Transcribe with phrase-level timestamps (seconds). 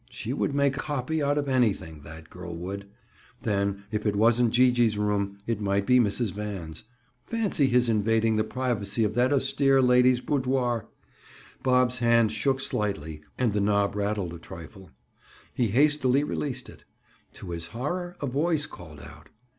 [0.09, 2.87] She would make "copy" out of anything, that girl would.
[3.43, 6.33] Then, if it wasn't Gee gee's room, it might be Mrs.
[6.33, 6.85] Van's.
[7.27, 10.87] Fancy his invading the privacy of that austere lady's boudoir!
[11.61, 14.89] Bob's hand shook slightly and the knob rattled a trifle;
[15.53, 16.83] he hastily released it.
[17.33, 19.29] To his horror a voice called out.